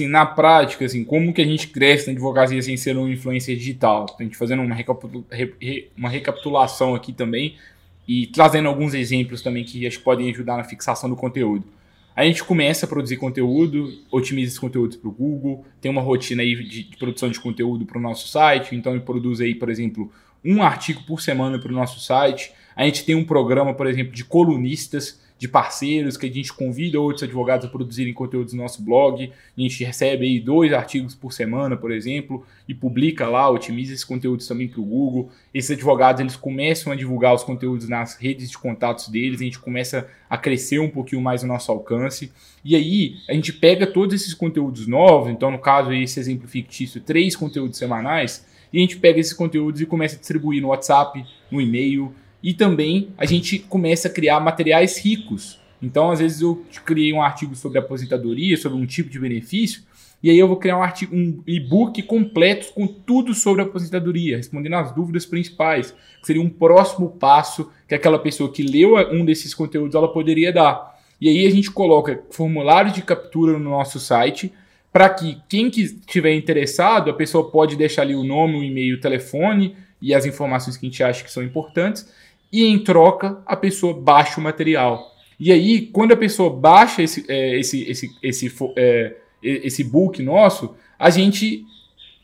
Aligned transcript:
assim, 0.00 0.08
na 0.08 0.24
prática, 0.24 0.84
assim, 0.84 1.02
como 1.02 1.32
que 1.34 1.42
a 1.42 1.44
gente 1.44 1.66
cresce 1.66 2.06
na 2.06 2.12
advocacia 2.12 2.62
sem 2.62 2.76
ser 2.76 2.96
um 2.96 3.08
influencer 3.08 3.56
digital? 3.56 4.06
A 4.16 4.22
gente 4.22 4.36
fazendo 4.36 4.62
uma, 4.62 4.76
uma 5.96 6.08
recapitulação 6.08 6.94
aqui 6.94 7.12
também 7.12 7.56
e 8.06 8.28
trazendo 8.28 8.68
alguns 8.68 8.94
exemplos 8.94 9.42
também 9.42 9.64
que 9.64 9.84
acho 9.84 9.98
que 9.98 10.04
podem 10.04 10.30
ajudar 10.30 10.56
na 10.56 10.62
fixação 10.62 11.10
do 11.10 11.16
conteúdo. 11.16 11.64
A 12.14 12.24
gente 12.24 12.44
começa 12.44 12.86
a 12.86 12.88
produzir 12.88 13.16
conteúdo, 13.16 13.92
otimiza 14.08 14.48
esses 14.48 14.58
conteúdos 14.58 14.96
para 14.96 15.08
o 15.08 15.12
Google, 15.12 15.64
tem 15.80 15.90
uma 15.90 16.00
rotina 16.00 16.42
aí 16.42 16.54
de, 16.54 16.84
de 16.84 16.96
produção 16.96 17.28
de 17.28 17.40
conteúdo 17.40 17.84
para 17.84 17.98
o 17.98 18.00
nosso 18.00 18.28
site, 18.28 18.76
então 18.76 18.94
eu 18.94 19.00
produzo 19.00 19.42
aí, 19.42 19.54
por 19.54 19.68
exemplo, 19.68 20.12
um 20.44 20.62
artigo 20.62 21.02
por 21.08 21.20
semana 21.20 21.58
para 21.58 21.72
o 21.72 21.74
nosso 21.74 21.98
site. 21.98 22.52
A 22.76 22.84
gente 22.84 23.04
tem 23.04 23.16
um 23.16 23.24
programa, 23.24 23.74
por 23.74 23.88
exemplo, 23.88 24.12
de 24.12 24.24
colunistas, 24.24 25.20
de 25.38 25.46
parceiros, 25.46 26.16
que 26.16 26.26
a 26.26 26.30
gente 26.30 26.52
convida 26.52 27.00
outros 27.00 27.22
advogados 27.22 27.64
a 27.64 27.70
produzirem 27.70 28.12
conteúdos 28.12 28.52
no 28.52 28.62
nosso 28.62 28.82
blog. 28.82 29.30
A 29.56 29.60
gente 29.60 29.84
recebe 29.84 30.26
aí 30.26 30.40
dois 30.40 30.72
artigos 30.72 31.14
por 31.14 31.32
semana, 31.32 31.76
por 31.76 31.92
exemplo, 31.92 32.44
e 32.66 32.74
publica 32.74 33.28
lá, 33.28 33.48
otimiza 33.48 33.92
esses 33.92 34.04
conteúdos 34.04 34.48
também 34.48 34.66
para 34.66 34.80
o 34.80 34.84
Google. 34.84 35.30
Esses 35.54 35.70
advogados 35.70 36.20
eles 36.20 36.34
começam 36.34 36.92
a 36.92 36.96
divulgar 36.96 37.34
os 37.34 37.44
conteúdos 37.44 37.88
nas 37.88 38.16
redes 38.16 38.50
de 38.50 38.58
contatos 38.58 39.08
deles, 39.08 39.40
a 39.40 39.44
gente 39.44 39.60
começa 39.60 40.08
a 40.28 40.36
crescer 40.36 40.80
um 40.80 40.90
pouquinho 40.90 41.22
mais 41.22 41.44
o 41.44 41.46
nosso 41.46 41.70
alcance. 41.70 42.32
E 42.64 42.74
aí 42.74 43.14
a 43.28 43.32
gente 43.32 43.52
pega 43.52 43.86
todos 43.86 44.20
esses 44.20 44.34
conteúdos 44.34 44.88
novos, 44.88 45.30
então 45.30 45.52
no 45.52 45.58
caso 45.58 45.92
esse 45.92 46.18
exemplo 46.18 46.48
fictício, 46.48 47.00
três 47.00 47.36
conteúdos 47.36 47.78
semanais, 47.78 48.44
e 48.72 48.78
a 48.78 48.80
gente 48.80 48.96
pega 48.98 49.20
esses 49.20 49.32
conteúdos 49.32 49.80
e 49.80 49.86
começa 49.86 50.16
a 50.16 50.18
distribuir 50.18 50.60
no 50.60 50.68
WhatsApp, 50.68 51.24
no 51.50 51.60
e-mail, 51.60 52.12
e 52.48 52.54
também 52.54 53.10
a 53.18 53.26
gente 53.26 53.58
começa 53.58 54.08
a 54.08 54.10
criar 54.10 54.40
materiais 54.40 54.96
ricos. 54.96 55.60
Então, 55.82 56.10
às 56.10 56.18
vezes, 56.18 56.40
eu 56.40 56.64
criei 56.82 57.12
um 57.12 57.20
artigo 57.20 57.54
sobre 57.54 57.78
aposentadoria, 57.78 58.56
sobre 58.56 58.78
um 58.78 58.86
tipo 58.86 59.10
de 59.10 59.20
benefício, 59.20 59.82
e 60.22 60.30
aí 60.30 60.38
eu 60.38 60.48
vou 60.48 60.56
criar 60.56 60.78
um, 60.78 60.82
artigo, 60.82 61.14
um 61.14 61.42
e-book 61.46 62.02
completo 62.04 62.72
com 62.72 62.86
tudo 62.86 63.34
sobre 63.34 63.60
aposentadoria, 63.60 64.38
respondendo 64.38 64.76
as 64.76 64.94
dúvidas 64.94 65.26
principais, 65.26 65.90
que 65.90 66.26
seria 66.26 66.40
um 66.40 66.48
próximo 66.48 67.10
passo 67.10 67.70
que 67.86 67.94
aquela 67.94 68.18
pessoa 68.18 68.50
que 68.50 68.62
leu 68.62 68.96
um 69.12 69.26
desses 69.26 69.52
conteúdos 69.52 69.94
ela 69.94 70.10
poderia 70.10 70.50
dar. 70.50 70.98
E 71.20 71.28
aí 71.28 71.46
a 71.46 71.50
gente 71.50 71.70
coloca 71.70 72.24
formulário 72.30 72.94
de 72.94 73.02
captura 73.02 73.58
no 73.58 73.68
nosso 73.68 74.00
site, 74.00 74.50
para 74.90 75.10
que 75.10 75.36
quem 75.50 75.68
estiver 75.68 76.34
interessado, 76.34 77.10
a 77.10 77.14
pessoa 77.14 77.50
pode 77.50 77.76
deixar 77.76 78.00
ali 78.02 78.14
o 78.14 78.24
nome, 78.24 78.56
o 78.56 78.64
e-mail, 78.64 78.96
o 78.96 79.00
telefone 79.00 79.76
e 80.00 80.14
as 80.14 80.24
informações 80.24 80.78
que 80.78 80.86
a 80.86 80.88
gente 80.88 81.02
acha 81.02 81.22
que 81.22 81.30
são 81.30 81.42
importantes 81.42 82.08
e 82.52 82.64
em 82.64 82.78
troca 82.78 83.38
a 83.46 83.56
pessoa 83.56 83.94
baixa 83.94 84.40
o 84.40 84.44
material. 84.44 85.14
E 85.38 85.52
aí, 85.52 85.82
quando 85.86 86.12
a 86.12 86.16
pessoa 86.16 86.50
baixa 86.50 87.02
esse, 87.02 87.24
é, 87.28 87.58
esse, 87.58 87.88
esse, 87.88 88.10
esse, 88.22 88.52
é, 88.76 89.14
esse 89.42 89.84
book 89.84 90.20
nosso, 90.22 90.74
a 90.98 91.10
gente 91.10 91.64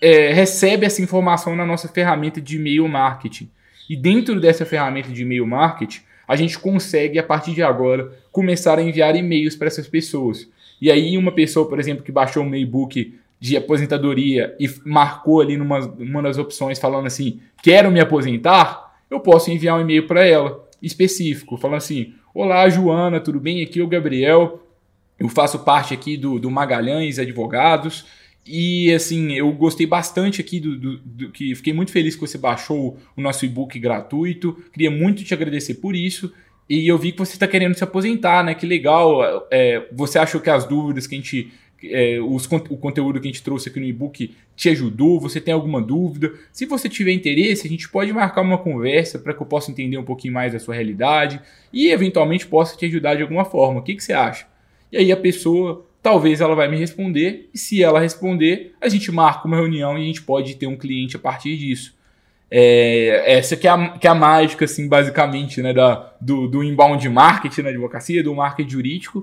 é, 0.00 0.32
recebe 0.32 0.84
essa 0.84 1.00
informação 1.00 1.56
na 1.56 1.64
nossa 1.64 1.88
ferramenta 1.88 2.40
de 2.40 2.56
e-mail 2.56 2.86
marketing. 2.86 3.50
E 3.88 3.96
dentro 3.96 4.38
dessa 4.38 4.66
ferramenta 4.66 5.08
de 5.08 5.22
e-mail 5.22 5.46
marketing, 5.46 6.02
a 6.26 6.36
gente 6.36 6.58
consegue, 6.58 7.18
a 7.18 7.22
partir 7.22 7.54
de 7.54 7.62
agora, 7.62 8.12
começar 8.30 8.78
a 8.78 8.82
enviar 8.82 9.16
e-mails 9.16 9.56
para 9.56 9.68
essas 9.68 9.88
pessoas. 9.88 10.46
E 10.78 10.90
aí, 10.90 11.16
uma 11.16 11.32
pessoa, 11.32 11.66
por 11.66 11.80
exemplo, 11.80 12.04
que 12.04 12.12
baixou 12.12 12.44
um 12.44 12.54
e-book 12.54 13.18
de 13.40 13.56
aposentadoria 13.56 14.54
e 14.60 14.68
marcou 14.84 15.40
ali 15.40 15.56
numa 15.56 15.78
uma 15.78 16.22
das 16.22 16.36
opções 16.36 16.78
falando 16.78 17.06
assim: 17.06 17.40
quero 17.62 17.90
me 17.90 18.00
aposentar 18.00 18.87
eu 19.10 19.20
posso 19.20 19.50
enviar 19.50 19.78
um 19.78 19.80
e-mail 19.80 20.06
para 20.06 20.24
ela 20.24 20.68
específico, 20.82 21.56
falando 21.56 21.78
assim: 21.78 22.14
Olá, 22.34 22.68
Joana, 22.68 23.20
tudo 23.20 23.40
bem? 23.40 23.62
Aqui 23.62 23.80
é 23.80 23.82
o 23.82 23.88
Gabriel, 23.88 24.62
eu 25.18 25.28
faço 25.28 25.60
parte 25.60 25.92
aqui 25.92 26.16
do, 26.16 26.38
do 26.38 26.50
Magalhães 26.50 27.18
Advogados. 27.18 28.06
E 28.46 28.90
assim, 28.94 29.32
eu 29.32 29.52
gostei 29.52 29.86
bastante 29.86 30.40
aqui 30.40 30.58
do, 30.58 30.78
do, 30.78 30.98
do, 30.98 31.30
que 31.30 31.54
fiquei 31.54 31.72
muito 31.72 31.92
feliz 31.92 32.14
que 32.14 32.20
você 32.20 32.38
baixou 32.38 32.96
o 33.14 33.20
nosso 33.20 33.44
e-book 33.44 33.78
gratuito. 33.78 34.56
Queria 34.72 34.90
muito 34.90 35.22
te 35.22 35.34
agradecer 35.34 35.74
por 35.74 35.94
isso. 35.94 36.32
E 36.68 36.86
eu 36.86 36.98
vi 36.98 37.12
que 37.12 37.18
você 37.18 37.32
está 37.32 37.46
querendo 37.46 37.74
se 37.74 37.82
aposentar, 37.82 38.44
né? 38.44 38.54
Que 38.54 38.66
legal. 38.66 39.46
É, 39.50 39.86
você 39.92 40.18
achou 40.18 40.40
que 40.40 40.50
as 40.50 40.66
dúvidas 40.66 41.06
que 41.06 41.14
a 41.14 41.18
gente 41.18 41.50
é, 41.84 42.18
os, 42.20 42.46
o 42.46 42.76
conteúdo 42.76 43.20
que 43.20 43.28
a 43.28 43.30
gente 43.30 43.42
trouxe 43.42 43.68
aqui 43.68 43.78
no 43.78 43.86
e-book 43.86 44.34
te 44.56 44.68
ajudou, 44.70 45.20
você 45.20 45.40
tem 45.40 45.54
alguma 45.54 45.80
dúvida. 45.80 46.32
Se 46.52 46.66
você 46.66 46.88
tiver 46.88 47.12
interesse, 47.12 47.66
a 47.66 47.70
gente 47.70 47.88
pode 47.88 48.12
marcar 48.12 48.42
uma 48.42 48.58
conversa 48.58 49.18
para 49.18 49.32
que 49.32 49.40
eu 49.40 49.46
possa 49.46 49.70
entender 49.70 49.96
um 49.96 50.04
pouquinho 50.04 50.34
mais 50.34 50.52
da 50.52 50.58
sua 50.58 50.74
realidade 50.74 51.40
e 51.72 51.88
eventualmente 51.88 52.46
possa 52.46 52.76
te 52.76 52.86
ajudar 52.86 53.14
de 53.14 53.22
alguma 53.22 53.44
forma. 53.44 53.80
O 53.80 53.82
que, 53.82 53.94
que 53.94 54.02
você 54.02 54.12
acha? 54.12 54.46
E 54.90 54.96
aí 54.96 55.12
a 55.12 55.16
pessoa, 55.16 55.86
talvez 56.02 56.40
ela 56.40 56.54
vai 56.54 56.68
me 56.68 56.76
responder, 56.76 57.48
e 57.54 57.58
se 57.58 57.82
ela 57.82 58.00
responder, 58.00 58.74
a 58.80 58.88
gente 58.88 59.12
marca 59.12 59.46
uma 59.46 59.56
reunião 59.56 59.96
e 59.96 60.02
a 60.02 60.06
gente 60.06 60.22
pode 60.22 60.56
ter 60.56 60.66
um 60.66 60.76
cliente 60.76 61.16
a 61.16 61.18
partir 61.18 61.56
disso. 61.56 61.96
É, 62.50 63.38
essa 63.38 63.56
que 63.56 63.68
é, 63.68 63.70
a, 63.70 63.88
que 63.90 64.06
é 64.06 64.10
a 64.10 64.14
mágica, 64.14 64.64
assim, 64.64 64.88
basicamente, 64.88 65.60
né, 65.60 65.72
da, 65.72 66.12
do, 66.20 66.48
do 66.48 66.64
inbound 66.64 67.06
marketing 67.08 67.62
na 67.62 67.68
advocacia, 67.70 68.22
do 68.22 68.34
marketing 68.34 68.70
jurídico. 68.70 69.22